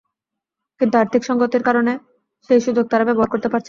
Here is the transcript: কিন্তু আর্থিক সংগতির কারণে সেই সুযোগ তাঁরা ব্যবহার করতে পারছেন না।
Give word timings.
কিন্তু 0.81 0.95
আর্থিক 0.97 1.21
সংগতির 1.23 1.63
কারণে 1.63 1.93
সেই 2.49 2.59
সুযোগ 2.59 2.85
তাঁরা 2.87 3.05
ব্যবহার 3.05 3.29
করতে 3.29 3.47
পারছেন 3.47 3.55
না। 3.55 3.59